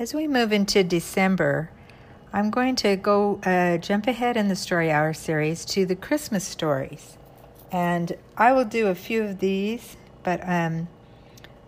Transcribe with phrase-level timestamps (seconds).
[0.00, 1.70] As we move into December,
[2.32, 6.42] I'm going to go uh, jump ahead in the Story Hour series to the Christmas
[6.42, 7.18] stories.
[7.70, 10.88] And I will do a few of these, but um,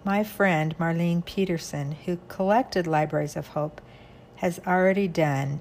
[0.03, 3.83] my friend Marlene Peterson, who collected Libraries of Hope,
[4.37, 5.60] has already done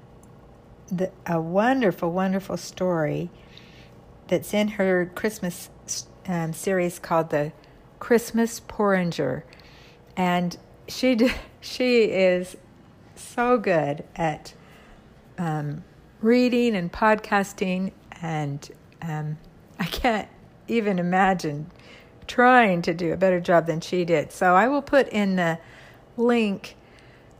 [0.90, 3.30] the, a wonderful, wonderful story
[4.30, 5.70] that's in her Christmas
[6.26, 7.52] um, series called the
[8.00, 9.44] Christmas Porringer,
[10.16, 10.56] and
[10.88, 11.18] she
[11.62, 12.58] she is
[13.16, 14.54] so good at
[15.38, 15.84] um,
[16.22, 18.70] reading and podcasting, and
[19.02, 19.38] um,
[19.80, 20.28] I can't
[20.68, 21.72] even imagine
[22.28, 24.32] trying to do a better job than she did.
[24.32, 25.60] So I will put in the
[26.18, 26.76] link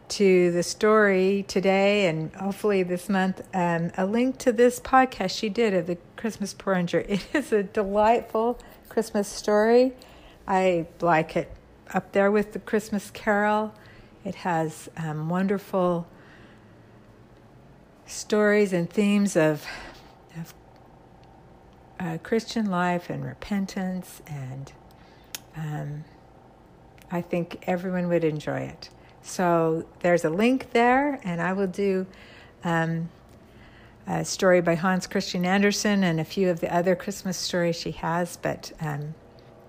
[0.10, 5.48] to the story today and hopefully this month um, a link to this podcast she
[5.48, 7.06] did of the Christmas Porringer.
[7.10, 8.60] It is a delightful
[8.90, 9.94] Christmas story.
[10.46, 11.50] I like it
[11.94, 13.74] up there with the Christmas Carol.
[14.24, 16.08] It has um, wonderful
[18.06, 19.66] stories and themes of,
[20.38, 20.54] of
[22.00, 24.72] uh, Christian life and repentance, and
[25.56, 26.04] um,
[27.12, 28.90] I think everyone would enjoy it.
[29.24, 32.06] So there's a link there, and I will do
[32.64, 33.10] um,
[34.08, 37.92] a story by Hans Christian Andersen and a few of the other Christmas stories she
[37.92, 38.38] has.
[38.38, 39.14] But um,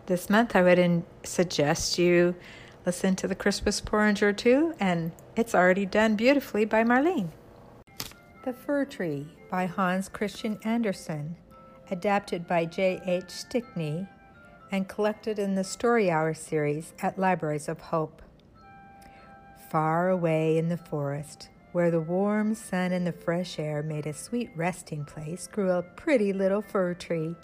[0.06, 2.34] this month, I would in- suggest you
[2.84, 7.30] listen to the Christmas Porringer too, and it's already done beautifully by Marlene.
[8.44, 11.36] The Fir Tree by Hans Christian Andersen,
[11.90, 13.00] adapted by J.
[13.06, 13.30] H.
[13.30, 14.06] Stickney,
[14.72, 18.22] and collected in the Story Hour series at Libraries of Hope.
[19.70, 24.12] Far away in the forest, where the warm sun and the fresh air made a
[24.12, 27.36] sweet resting place, grew a pretty little fir tree.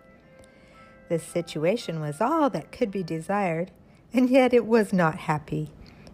[1.08, 3.70] The situation was all that could be desired,
[4.12, 5.70] and yet it was not happy.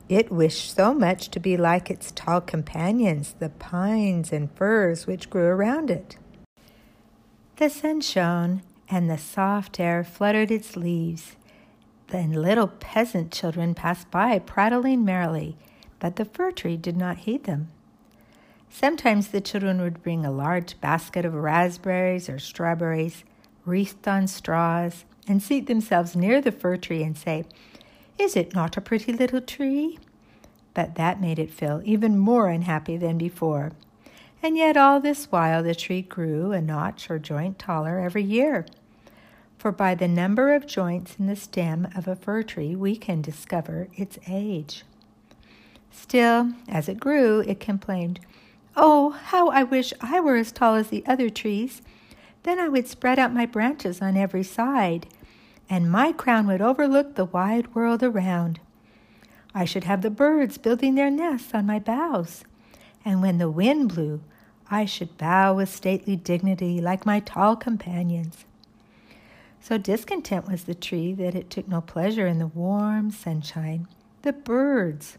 [0.09, 5.31] It wished so much to be like its tall companions, the pines and firs which
[5.31, 6.17] grew around it.
[7.57, 11.37] The sun shone, and the soft air fluttered its leaves.
[12.09, 15.57] Then little peasant children passed by, prattling merrily,
[15.99, 17.71] but the fir tree did not heed them.
[18.69, 23.25] Sometimes the children would bring a large basket of raspberries or strawberries,
[23.65, 27.45] wreathed on straws, and seat themselves near the fir tree and say,
[28.19, 29.99] Is it not a pretty little tree?
[30.73, 33.73] But that made it feel even more unhappy than before.
[34.43, 38.67] And yet, all this while, the tree grew a notch or joint taller every year.
[39.57, 43.23] For by the number of joints in the stem of a fir tree, we can
[43.23, 44.85] discover its age.
[45.91, 48.21] Still, as it grew, it complained,
[48.77, 51.81] Oh, how I wish I were as tall as the other trees!
[52.43, 55.07] Then I would spread out my branches on every side,
[55.69, 58.61] and my crown would overlook the wide world around.
[59.55, 62.45] I should have the birds building their nests on my boughs,
[63.05, 64.21] and when the wind blew,
[64.71, 68.45] I should bow with stately dignity like my tall companions.
[69.61, 73.89] So discontent was the tree that it took no pleasure in the warm sunshine,
[74.23, 75.17] the birds,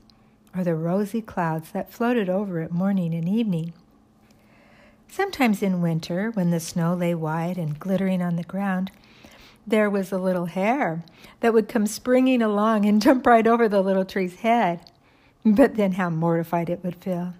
[0.56, 3.74] or the rosy clouds that floated over it morning and evening.
[5.08, 8.92] Sometimes in winter, when the snow lay white and glittering on the ground,
[9.68, 11.03] there was a little hare
[11.40, 14.81] that would come springing along and jump right over the little tree's head.
[15.44, 17.34] But then how mortified it would feel.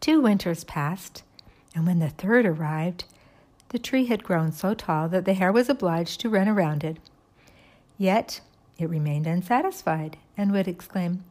[0.00, 1.22] Two winters passed,
[1.74, 3.04] and when the third arrived,
[3.70, 6.98] the tree had grown so tall that the hare was obliged to run around it.
[7.98, 8.40] Yet
[8.78, 11.24] it remained unsatisfied and would exclaim,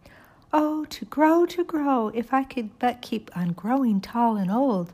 [0.51, 4.91] Oh, to grow, to grow, if I could but keep on growing tall and old.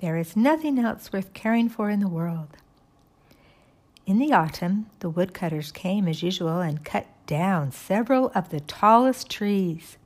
[0.00, 2.56] There is nothing else worth caring for in the world.
[4.08, 9.28] In the autumn, the woodcutters came as usual and cut down several of the tallest
[9.28, 9.98] trees,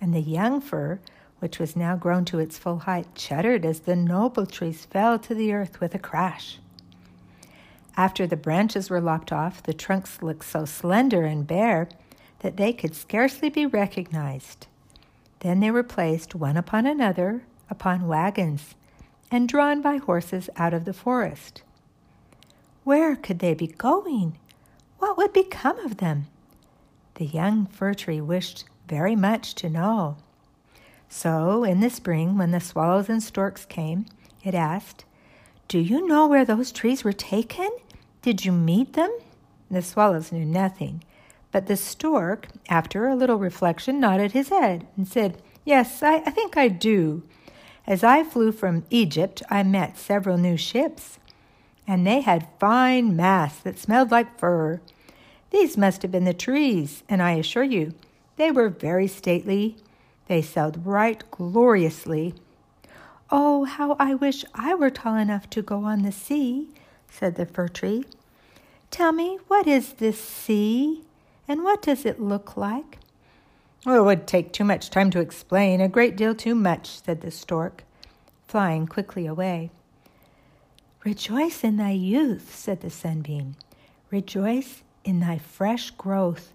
[0.00, 0.98] and the young fir,
[1.38, 5.32] which was now grown to its full height, shuddered as the noble trees fell to
[5.32, 6.58] the earth with a crash.
[7.96, 11.88] After the branches were lopped off, the trunks looked so slender and bare
[12.40, 14.66] that they could scarcely be recognized.
[15.38, 18.74] Then they were placed one upon another upon wagons
[19.30, 21.62] and drawn by horses out of the forest.
[22.86, 24.38] Where could they be going?
[25.00, 26.28] What would become of them?
[27.16, 30.18] The young fir tree wished very much to know.
[31.08, 34.06] So, in the spring, when the swallows and storks came,
[34.44, 35.04] it asked,
[35.66, 37.70] Do you know where those trees were taken?
[38.22, 39.10] Did you meet them?
[39.68, 41.02] The swallows knew nothing,
[41.50, 46.30] but the stork, after a little reflection, nodded his head and said, Yes, I, I
[46.30, 47.24] think I do.
[47.84, 51.18] As I flew from Egypt, I met several new ships,
[51.86, 54.80] and they had fine masts that smelled like fir.
[55.50, 57.94] These must have been the trees, and I assure you,
[58.36, 59.76] they were very stately.
[60.26, 62.34] They sailed right gloriously.
[63.30, 66.68] Oh, how I wish I were tall enough to go on the sea,
[67.08, 68.04] said the fir tree.
[68.90, 71.02] Tell me, what is this sea,
[71.48, 72.98] and what does it look like?
[73.84, 77.20] Well, it would take too much time to explain, a great deal too much, said
[77.20, 77.84] the stork,
[78.48, 79.70] flying quickly away.
[81.06, 83.54] Rejoice in thy youth, said the sunbeam.
[84.10, 86.52] Rejoice in thy fresh growth,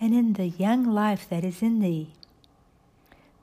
[0.00, 2.12] and in the young life that is in thee.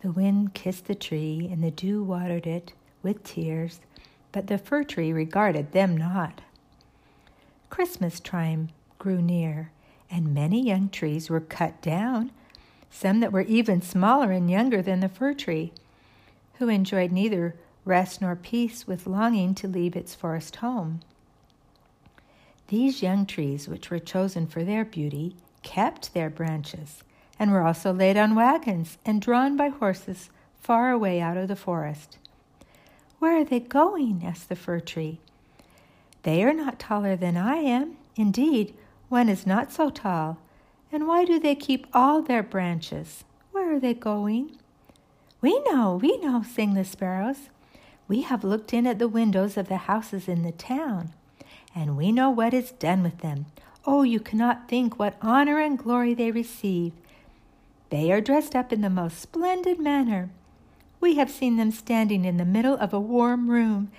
[0.02, 2.72] The wind kissed the tree, and the dew watered it
[3.04, 3.82] with tears,
[4.32, 6.40] but the fir tree regarded them not.
[7.70, 9.72] Christmas time grew near,
[10.10, 12.32] and many young trees were cut down,
[12.90, 15.74] some that were even smaller and younger than the fir tree,
[16.60, 21.02] who enjoyed neither rest nor peace with longing to leave its forest home.
[22.68, 27.04] These young trees, which were chosen for their beauty, kept their branches
[27.40, 30.30] and were also laid on wagons and drawn by horses
[30.60, 32.18] far away out of the forest.
[33.20, 34.24] Where are they going?
[34.26, 35.20] asked the fir tree.
[36.24, 37.98] They are not taller than I am.
[38.16, 38.74] Indeed,
[39.08, 40.38] one is not so tall.
[40.92, 43.24] And why do they keep all their branches?
[43.52, 44.58] Where are they going?
[45.42, 47.50] We know, we know, sing the sparrows.
[48.10, 51.14] We have looked in at the windows of the houses in the town,
[51.74, 53.46] and we know what is done with them.
[53.86, 56.92] Oh, you cannot think what honor and glory they receive
[57.90, 60.30] they are dressed up in the most splendid manner.
[61.00, 63.92] We have seen them standing in the middle of a warm room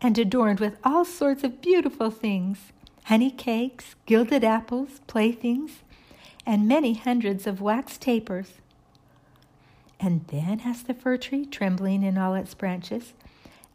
[0.00, 2.72] and adorned with all sorts of beautiful things
[3.04, 5.82] honey cakes, gilded apples, playthings,
[6.44, 8.52] and many hundreds of wax tapers.
[9.98, 13.14] And then, asked the fir tree, trembling in all its branches,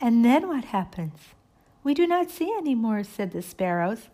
[0.04, 1.18] and then what happens?
[1.82, 4.10] We do not see any more, said the sparrows,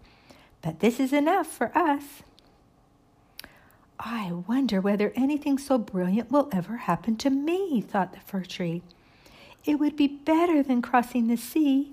[0.61, 2.21] but this is enough for us.
[3.99, 8.83] I wonder whether anything so brilliant will ever happen to me, thought the fir tree.
[9.65, 11.91] It would be better than crossing the sea.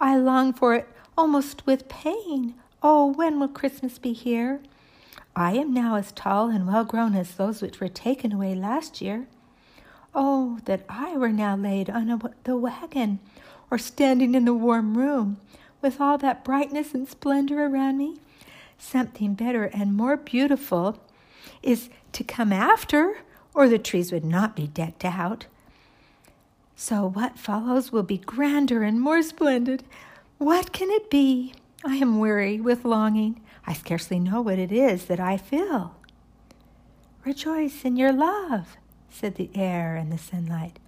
[0.00, 0.88] I long for it
[1.18, 2.54] almost with pain.
[2.80, 4.60] Oh, when will Christmas be here?
[5.34, 9.00] I am now as tall and well grown as those which were taken away last
[9.02, 9.26] year.
[10.18, 13.18] Oh, that I were now laid on a, the wagon,
[13.70, 15.36] or standing in the warm room,
[15.82, 18.16] with all that brightness and splendor around me.
[18.78, 20.98] Something better and more beautiful
[21.62, 23.18] is to come after,
[23.52, 25.46] or the trees would not be decked out.
[26.76, 29.84] So what follows will be grander and more splendid.
[30.38, 31.52] What can it be?
[31.84, 33.42] I am weary with longing.
[33.66, 35.94] I scarcely know what it is that I feel.
[37.24, 38.76] Rejoice in your love,
[39.18, 40.78] said the air and the sunlight.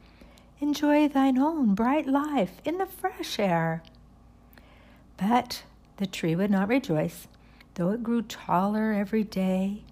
[0.61, 3.83] Enjoy thine own bright life in the fresh air.
[5.17, 5.63] But
[5.97, 7.27] the tree would not rejoice,
[7.75, 9.83] though it grew taller every day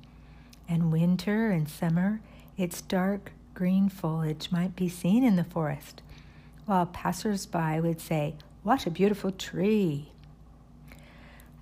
[0.69, 2.21] and winter and summer,
[2.57, 6.03] its dark green foliage might be seen in the forest,
[6.67, 10.11] while passers by would say, What a beautiful tree!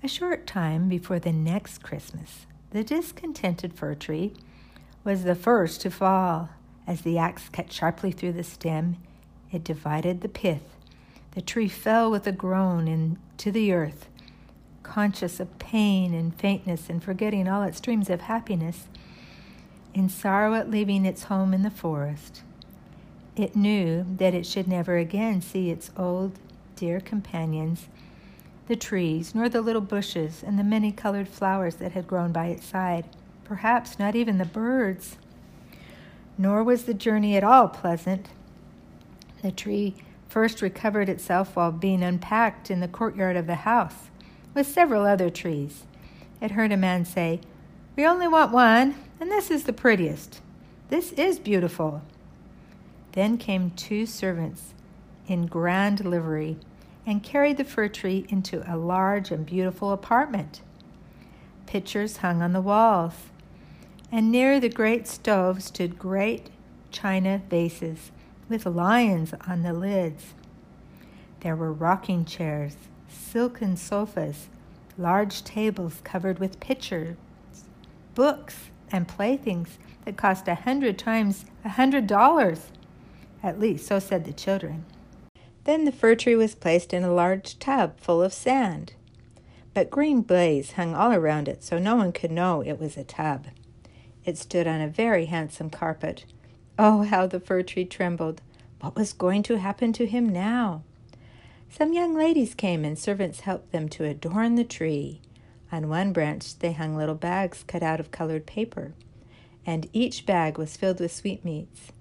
[0.03, 4.35] A short time before the next Christmas, the discontented fir tree
[5.05, 6.51] was the first to fall.
[6.87, 8.97] As the axe cut sharply through the stem,
[9.51, 10.77] it divided the pith.
[11.33, 14.09] The tree fell with a groan into the earth.
[14.83, 18.87] Conscious of pain and faintness and forgetting all its dreams of happiness,
[19.95, 22.43] in sorrow at leaving its home in the forest.
[23.37, 26.39] It knew that it should never again see its old,
[26.77, 27.89] dear companions,
[28.67, 32.47] the trees, nor the little bushes and the many colored flowers that had grown by
[32.47, 33.07] its side,
[33.45, 35.17] perhaps not even the birds.
[36.37, 38.29] Nor was the journey at all pleasant.
[39.43, 39.95] The tree
[40.29, 44.11] first recovered itself while being unpacked in the courtyard of the house
[44.55, 45.85] with several other trees.
[46.41, 47.41] It heard a man say,
[47.97, 50.41] We only want one, and this is the prettiest.
[50.89, 52.03] This is beautiful.
[53.13, 54.75] Then came two servants
[55.27, 56.57] in grand livery
[57.07, 60.63] and carried the fir tree into a large and beautiful apartment.
[61.67, 63.15] Pictures hung on the walls,
[64.15, 66.49] and near the great stove stood great
[66.93, 68.13] china vases
[68.49, 70.35] with lions on the lids.
[71.41, 72.77] There were rocking chairs,
[73.09, 74.47] silken sofas,
[74.97, 77.17] large tables covered with pictures,
[78.15, 82.71] books, and playthings that cost a hundred times a hundred dollars.
[83.43, 84.85] At least, so said the children.
[85.65, 88.93] Then the fir tree was placed in a large tub full of sand.
[89.75, 93.03] But green baize hung all around it, so no one could know it was a
[93.03, 93.47] tub.
[94.25, 96.25] It stood on a very handsome carpet.
[96.79, 98.41] Oh, how the fir tree trembled!
[98.81, 100.83] What was going to happen to him now?
[101.71, 105.21] Some young ladies came, and servants helped them to adorn the tree.
[105.73, 108.95] On one branch they hung little bags cut out of colored paper,
[109.67, 111.93] and each bag was filled with sweetmeats.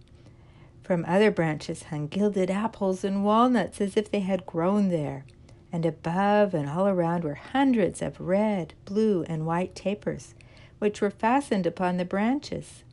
[0.84, 5.26] From other branches hung gilded apples and walnuts as if they had grown there,
[5.72, 10.36] and above and all around were hundreds of red, blue, and white tapers,
[10.84, 12.84] which were fastened upon the branches.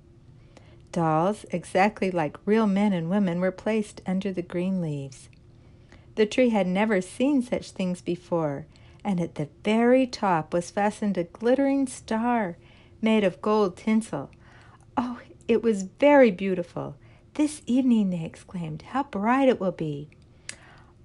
[0.93, 5.29] Dolls, exactly like real men and women, were placed under the green leaves.
[6.15, 8.67] The tree had never seen such things before,
[9.03, 12.57] and at the very top was fastened a glittering star
[13.03, 14.31] made of gold tinsel.
[14.97, 15.19] Oh,
[15.49, 16.95] it was very beautiful.
[17.35, 20.11] This evening, they exclaimed, how bright it will be.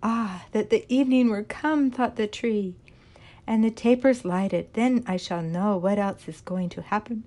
[0.03, 2.75] Ah, that the evening were come, thought the tree,
[3.47, 4.73] and the tapers lighted.
[4.73, 7.23] Then I shall know what else is going to happen.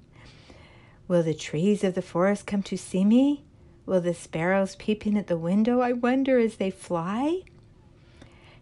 [1.06, 3.44] Will the trees of the forest come to see me?
[3.86, 7.42] Will the sparrows peep in at the window, I wonder, as they fly?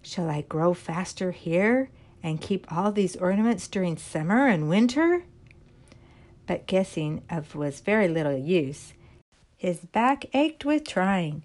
[0.00, 1.90] Shall I grow faster here
[2.22, 5.24] and keep all these ornaments during summer and winter?
[6.46, 8.94] But guessing of was very little use.
[9.56, 11.44] His back ached with trying,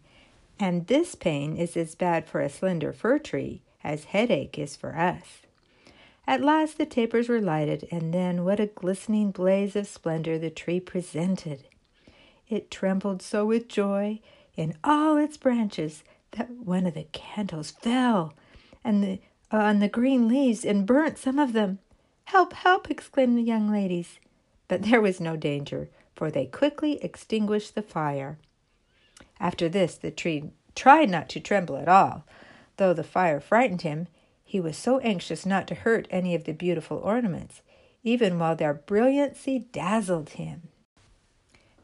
[0.60, 4.96] and this pain is as bad for a slender fir tree as headache is for
[4.96, 5.41] us.
[6.28, 10.50] At last the tapers were lighted, and then what a glistening blaze of splendor the
[10.50, 11.68] tree presented!
[12.48, 14.20] It trembled so with joy
[14.56, 18.34] in all its branches that one of the candles fell
[18.84, 19.20] and the,
[19.51, 21.80] uh, on the green leaves and burnt some of them.
[22.25, 22.90] Help, help!
[22.90, 24.20] exclaimed the young ladies.
[24.68, 28.38] But there was no danger, for they quickly extinguished the fire.
[29.40, 32.24] After this, the tree tried not to tremble at all.
[32.78, 34.08] Though the fire frightened him,
[34.51, 37.62] he was so anxious not to hurt any of the beautiful ornaments,
[38.03, 40.63] even while their brilliancy dazzled him.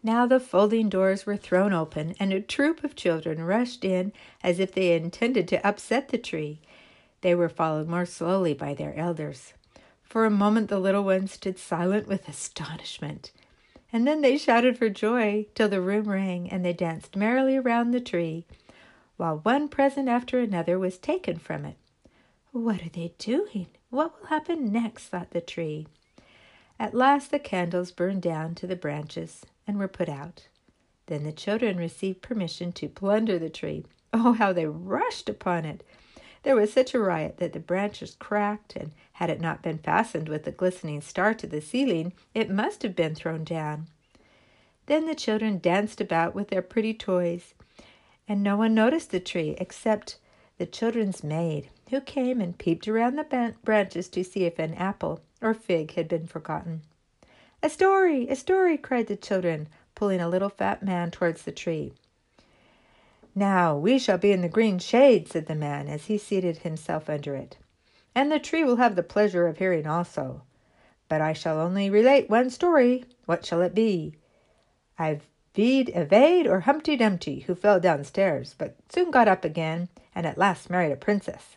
[0.03, 4.11] Now the folding doors were thrown open, and a troop of children rushed in
[4.43, 6.59] as if they intended to upset the tree.
[7.21, 9.53] They were followed more slowly by their elders.
[10.03, 13.31] For a moment the little ones stood silent with astonishment,
[13.93, 17.91] and then they shouted for joy till the room rang, and they danced merrily around
[17.91, 18.45] the tree,
[19.15, 21.77] while one present after another was taken from it.
[22.57, 23.67] What are they doing?
[23.91, 25.09] What will happen next?
[25.09, 25.85] thought the tree.
[26.79, 30.47] At last the candles burned down to the branches and were put out.
[31.05, 33.85] Then the children received permission to plunder the tree.
[34.11, 35.83] Oh, how they rushed upon it!
[36.41, 40.27] There was such a riot that the branches cracked, and had it not been fastened
[40.27, 43.85] with the glistening star to the ceiling, it must have been thrown down.
[44.87, 47.53] Then the children danced about with their pretty toys,
[48.27, 50.17] and no one noticed the tree except
[50.57, 55.21] the children's maid, who came and peeped around the branches to see if an apple
[55.41, 56.81] or fig had been forgotten.
[57.63, 58.27] A story!
[58.29, 58.77] A story!
[58.77, 61.93] cried the children, pulling a little fat man towards the tree.
[63.33, 67.09] Now we shall be in the green shade, said the man as he seated himself
[67.09, 67.57] under it,
[68.15, 70.41] and the tree will have the pleasure of hearing also.
[71.07, 73.05] But I shall only relate one story.
[73.25, 74.15] What shall it be?
[74.99, 75.27] I've
[75.57, 80.37] Vide Evade or Humpty Dumpty, who fell downstairs, but soon got up again, and at
[80.37, 81.55] last married a princess.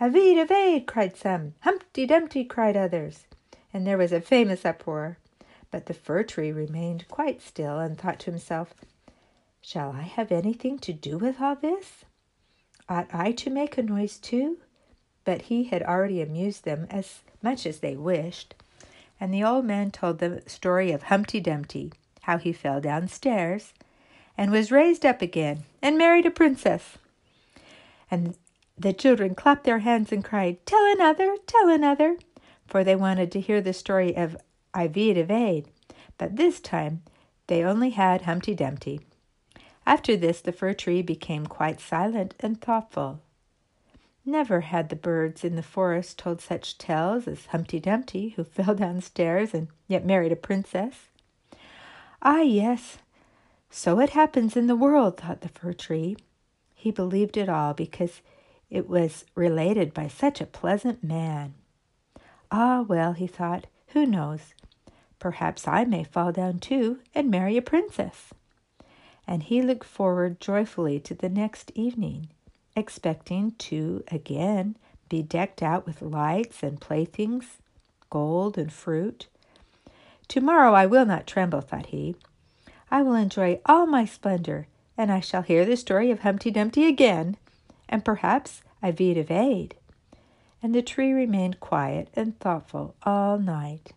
[0.00, 1.54] Evade, evade, cried some.
[1.60, 3.26] Humpty Dumpty, cried others,
[3.72, 5.18] and there was a famous uproar.
[5.70, 8.74] But the fir tree remained quite still and thought to himself,
[9.60, 12.04] Shall I have anything to do with all this?
[12.88, 14.58] Ought I to make a noise too?
[15.24, 18.54] But he had already amused them as much as they wished,
[19.18, 23.72] and the old man told them the story of Humpty Dumpty, how he fell downstairs
[24.36, 26.98] and was raised up again and married a princess.
[28.10, 28.36] And
[28.78, 32.16] the children clapped their hands and cried, Tell another, tell another,
[32.66, 34.36] for they wanted to hear the story of
[34.74, 35.68] Ivide Evade,
[36.18, 37.02] but this time
[37.46, 39.00] they only had Humpty Dumpty.
[39.86, 43.20] After this, the fir tree became quite silent and thoughtful.
[44.24, 48.74] Never had the birds in the forest told such tales as Humpty Dumpty, who fell
[48.74, 51.08] downstairs and yet married a princess.
[52.20, 52.98] Ah, yes,
[53.70, 56.16] so it happens in the world, thought the fir tree.
[56.74, 58.20] He believed it all because
[58.70, 61.54] it was related by such a pleasant man.
[62.50, 64.54] Ah, well, he thought, who knows?
[65.18, 68.32] Perhaps I may fall down too and marry a princess
[69.26, 72.28] and he looked forward joyfully to the next evening,
[72.76, 74.76] expecting to again
[75.08, 77.58] be decked out with lights and playthings,
[78.08, 79.26] gold and fruit.
[80.28, 82.16] Tomorrow I will not tremble, thought he.
[82.90, 86.86] I will enjoy all my splendor, and I shall hear the story of Humpty Dumpty
[86.86, 87.36] again,
[87.88, 89.76] and perhaps Ivide Evade.
[90.62, 93.92] And the tree remained quiet and thoughtful all night.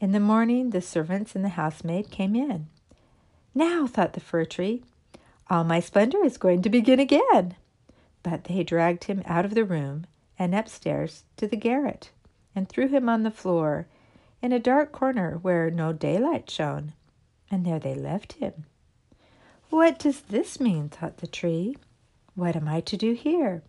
[0.00, 2.68] In the morning, the servants and the housemaid came in.
[3.54, 4.82] Now, thought the fir tree,
[5.48, 7.54] all my splendor is going to begin again.
[8.22, 10.06] But they dragged him out of the room
[10.38, 12.10] and upstairs to the garret,
[12.54, 13.86] and threw him on the floor
[14.42, 16.92] in a dark corner where no daylight shone,
[17.50, 18.66] and there they left him.
[19.70, 20.88] What does this mean?
[20.88, 21.76] thought the tree.
[22.34, 23.62] What am I to do here?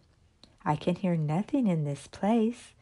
[0.65, 2.73] I can hear nothing in this place.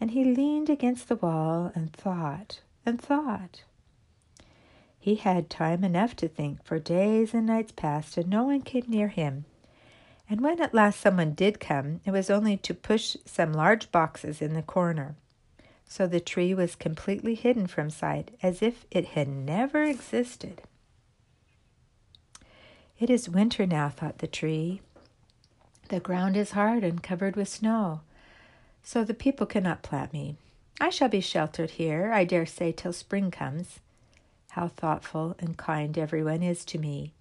[0.00, 3.62] And he leaned against the wall and thought and thought.
[4.98, 8.84] He had time enough to think, for days and nights passed and no one came
[8.88, 9.44] near him.
[10.28, 14.42] And when at last someone did come, it was only to push some large boxes
[14.42, 15.14] in the corner.
[15.86, 20.62] So the tree was completely hidden from sight, as if it had never existed.
[22.98, 24.80] It is winter now, thought the tree.
[25.88, 28.00] The ground is hard and covered with snow,
[28.82, 30.36] so the people cannot plant me.
[30.80, 33.78] I shall be sheltered here, I dare say, till spring comes.
[34.50, 37.12] How thoughtful and kind everyone is to me.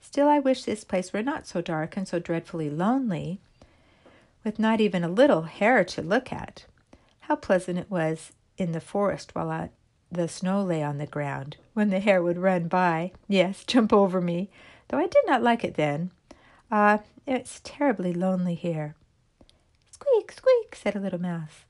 [0.00, 3.38] Still, I wish this place were not so dark and so dreadfully lonely,
[4.44, 6.64] with not even a little hare to look at.
[7.20, 9.70] How pleasant it was in the forest while I,
[10.10, 14.22] the snow lay on the ground, when the hare would run by, yes, jump over
[14.22, 14.48] me,
[14.88, 16.12] though I did not like it then.
[16.70, 18.96] Ah, it's terribly lonely here.
[19.90, 21.64] Squeak, squeak, said a little mouse,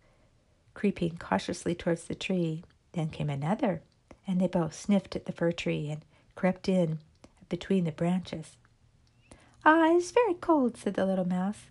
[0.75, 2.65] creeping cautiously towards the tree.
[2.93, 3.83] Then came another
[4.27, 6.99] and they both sniffed at the fir tree and crept in
[7.49, 8.57] between the branches.
[9.65, 11.67] Ah, it's very cold, said the little mouse.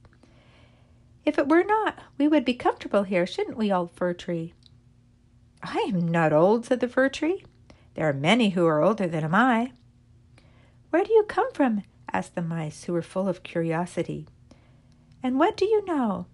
[1.25, 4.53] If it were not, we would be comfortable here, shouldn't we, old fir tree?
[5.63, 7.43] I am not old, said the fir tree.
[7.95, 9.71] There are many who are older than am I.
[10.91, 11.83] Where do you come from?
[12.15, 14.25] Asked the mice, who were full of curiosity.
[15.21, 16.27] And what do you know?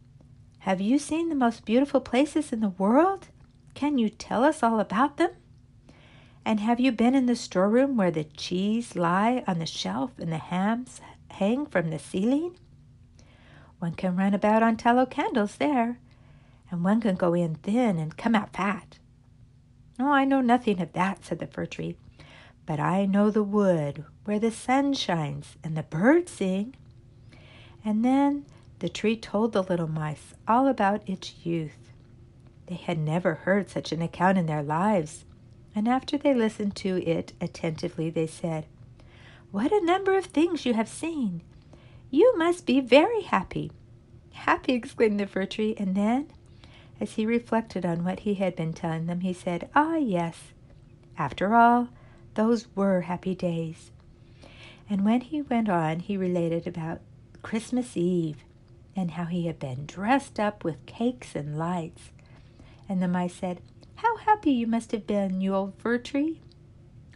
[0.60, 3.30] Have you seen the most beautiful places in the world?
[3.74, 5.32] Can you tell us all about them?
[6.46, 10.32] And have you been in the storeroom where the cheese lie on the shelf and
[10.32, 12.60] the hams hang from the ceiling?
[13.80, 15.98] One can run about on tallow candles there,
[16.70, 19.00] and one can go in thin and come out fat.
[20.00, 21.98] Oh, I know nothing of that, said the fir tree,
[22.68, 26.76] but I know the wood where the sun shines and the birds sing.
[27.84, 28.46] And then
[28.80, 31.92] the tree told the little mice all about its youth.
[32.68, 35.26] They had never heard such an account in their lives.
[35.76, 38.66] And after they listened to it attentively, they said,
[39.52, 41.42] What a number of things you have seen!
[42.10, 43.72] You must be very happy.
[44.34, 44.74] Happy!
[44.74, 46.28] exclaimed the fir tree, and then,
[47.00, 50.54] as he reflected on what he had been telling them, he said, Ah, yes,
[51.18, 51.90] after all,
[52.34, 53.92] those were happy days.
[54.92, 57.00] And when he went on, he related about
[57.42, 58.44] Christmas Eve
[58.94, 62.12] and how he had been dressed up with cakes and lights.
[62.90, 63.62] And the mice said,
[63.96, 66.42] how happy you must have been, you old fir tree.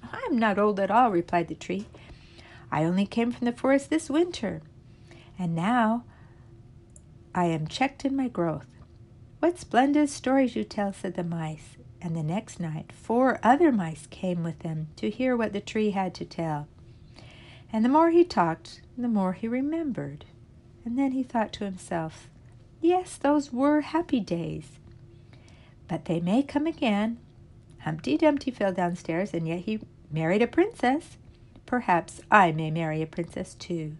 [0.01, 1.85] I am not old at all, replied the tree.
[2.71, 4.61] I only came from the forest this winter,
[5.37, 6.05] and now
[7.33, 8.67] I am checked in my growth.
[9.39, 11.75] What splendid stories you tell, said the mice.
[12.01, 15.89] And the next night, four other mice came with them to hear what the tree
[15.89, 16.69] had to tell.
[17.75, 20.23] And the more he talked, the more he remembered.
[20.85, 22.29] And then he thought to himself,
[22.79, 24.79] Yes, those were happy days
[25.87, 27.17] but they may come again.
[27.79, 29.79] Humpty Dumpty fell downstairs, and yet he
[30.11, 31.17] married a princess.
[31.65, 33.95] Perhaps I may marry a princess too.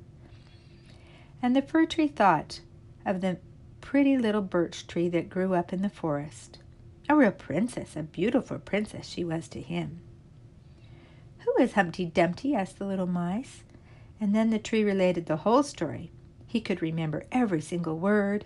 [1.42, 2.62] And the fir tree thought
[3.06, 3.38] of the
[3.82, 6.58] pretty little birch tree that grew up in the forest.
[7.08, 10.00] A real princess, a beautiful princess she was to him.
[11.40, 12.56] Who is Humpty Dumpty?
[12.56, 13.64] asked the little mice.
[14.26, 16.10] And then the tree related the whole story.
[16.48, 18.46] He could remember every single word,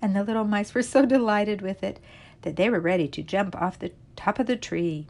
[0.00, 1.98] and the little mice were so delighted with it
[2.42, 5.08] that they were ready to jump off the top of the tree.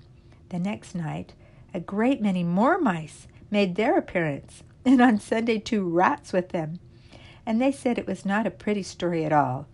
[0.48, 1.34] The next night,
[1.74, 6.78] a great many more mice made their appearance, and on Sunday, two rats with them.
[7.44, 9.66] And they said it was not a pretty story at all,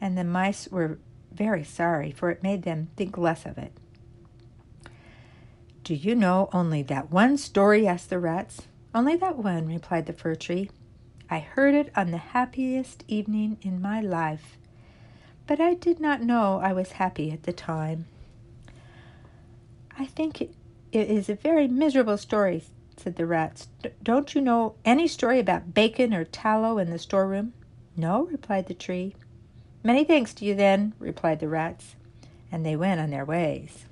[0.00, 1.00] and the mice were
[1.30, 3.72] very sorry, for it made them think less of it.
[5.84, 7.86] Do you know only that one story?
[7.86, 8.68] asked the rats.
[8.94, 10.70] Only that one, replied the fir tree.
[11.30, 14.58] I heard it on the happiest evening in my life
[15.46, 18.06] but I did not know I was happy at the time.
[19.98, 20.54] I think it,
[20.92, 22.64] is a very miserable story,
[22.96, 23.68] said the rats.
[24.02, 27.52] don't you know any story about bacon or tallow in the storeroom?
[27.96, 29.14] No, replied the tree.
[29.82, 31.96] Many thanks to you, then, replied the rats,
[32.50, 33.84] and they went on their ways.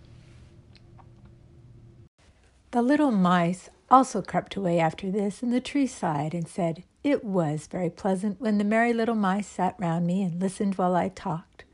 [2.71, 7.25] The little mice also crept away after this, and the tree sighed and said, It
[7.25, 11.09] was very pleasant when the merry little mice sat round me and listened while I
[11.09, 11.65] talked.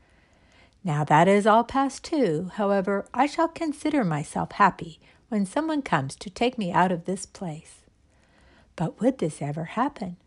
[0.83, 2.51] Now that is all past too.
[2.55, 4.99] However, I shall consider myself happy
[5.29, 7.81] when someone comes to take me out of this place.
[8.75, 10.17] But would this ever happen?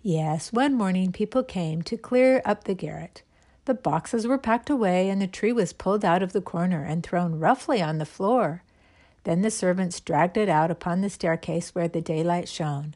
[0.00, 3.22] Yes, one morning people came to clear up the garret.
[3.66, 7.02] The boxes were packed away, and the tree was pulled out of the corner and
[7.02, 8.64] thrown roughly on the floor.
[9.24, 12.94] Then the servants dragged it out upon the staircase where the daylight shone.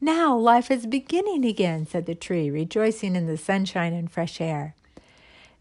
[0.00, 4.74] Now life is beginning again, said the tree, rejoicing in the sunshine and fresh air.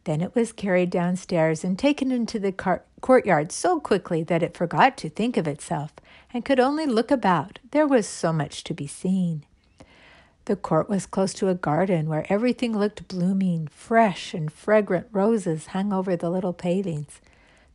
[0.06, 4.56] Then it was carried downstairs and taken into the car- courtyard so quickly that it
[4.56, 5.92] forgot to think of itself
[6.34, 7.60] and could only look about.
[7.72, 9.44] There was so much to be seen.
[10.46, 13.68] The court was close to a garden where everything looked blooming.
[13.68, 17.22] Fresh and fragrant roses hung over the little palings.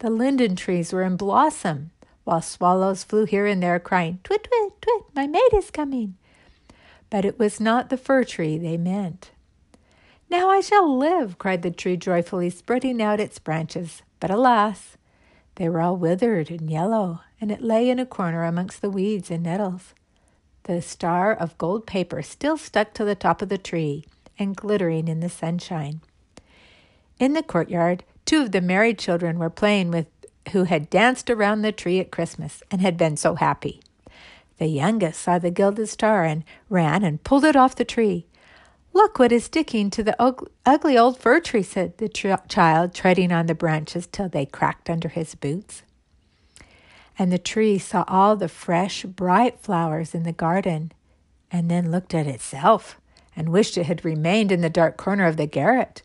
[0.01, 1.93] The linden trees were in blossom,
[2.25, 6.17] while swallows flew here and there, crying, Twit, twit, twit, my mate is coming.
[7.11, 9.31] But it was not the fir tree they meant.
[10.31, 14.03] Now I shall live, cried the tree joyfully, spreading out its branches.
[14.21, 14.97] But alas,
[15.57, 19.31] they were all withered and yellow, and it lay in a corner amongst the weeds
[19.31, 19.95] and nettles.
[20.65, 24.07] The star of gold paper still stuck to the top of the tree
[24.39, 26.01] and glittering in the sunshine.
[27.19, 30.14] In the courtyard, two of the married children were playing with
[30.53, 33.81] who had danced around the tree at Christmas and had been so happy.
[34.59, 38.27] The youngest saw the gilded star and ran and pulled it off the tree.
[38.93, 40.17] Look what is sticking to the
[40.65, 44.89] ugly old fir tree, said the tr- child, treading on the branches till they cracked
[44.89, 45.83] under his boots
[47.19, 50.93] and the tree saw all the fresh, bright flowers in the garden,
[51.51, 53.01] and then looked at itself
[53.37, 56.03] and wished it had remained in the dark corner of the garret.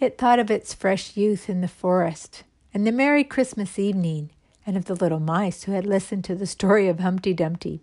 [0.00, 2.42] It thought of its fresh youth in the forest,
[2.74, 4.30] and the merry Christmas evening,
[4.66, 7.80] and of the little mice who had listened to the story of Humpty Dumpty.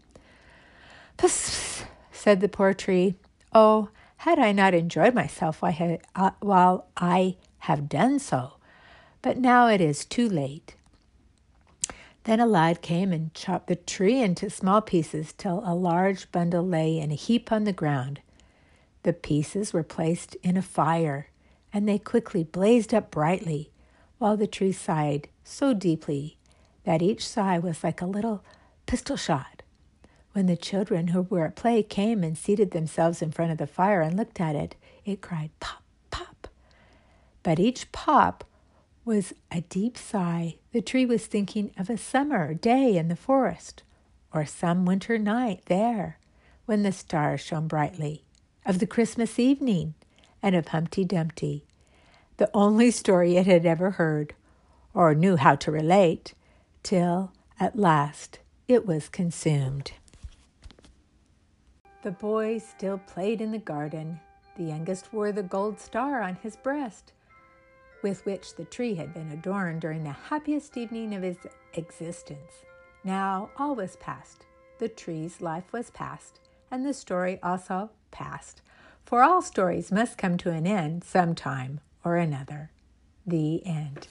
[1.17, 3.15] Psst, said the poor tree.
[3.54, 8.56] Oh, had I not enjoyed myself uh, while I have done so!
[9.21, 10.75] But now it is too late.
[12.25, 16.67] Then a lad came and chopped the tree into small pieces till a large bundle
[16.67, 18.19] lay in a heap on the ground.
[19.04, 21.30] The pieces were placed in a fire,
[21.71, 23.71] and they quickly blazed up brightly,
[24.21, 26.38] while the tree sighed so deeply
[26.84, 28.43] that each sigh was like a little
[28.86, 29.63] pistol shot.
[30.34, 33.65] When the children who were at play came and seated themselves in front of the
[33.65, 35.81] fire and looked at it, it cried pop,
[36.12, 36.47] pop.
[37.41, 38.43] But each pop
[39.03, 40.57] was a deep sigh.
[40.71, 43.81] The tree was thinking of a summer day in the forest,
[44.31, 46.19] or some winter night there,
[46.67, 48.23] when the stars shone brightly,
[48.67, 49.95] of the Christmas evening,
[50.43, 51.65] and of Humpty Dumpty,
[52.41, 54.34] the only story it had ever heard,
[54.95, 56.34] or knew how to relate,
[56.82, 59.91] till at last it was consumed.
[62.01, 64.19] The boys still played in the garden.
[64.58, 67.13] The youngest wore the gold star on his breast
[68.01, 71.38] with which the tree had been adorned during the happiest evening of his
[71.75, 72.65] existence.
[73.04, 74.47] Now all was past.
[74.80, 76.39] The tree's life was past,
[76.71, 78.63] and the story also past.
[79.06, 82.72] For all stories must come to an end sometime or another.
[83.26, 84.08] The end.